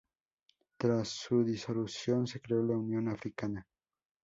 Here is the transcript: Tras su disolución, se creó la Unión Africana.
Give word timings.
Tras 0.77 1.09
su 1.09 1.43
disolución, 1.43 2.25
se 2.25 2.41
creó 2.41 2.63
la 2.63 2.75
Unión 2.75 3.07
Africana. 3.07 3.67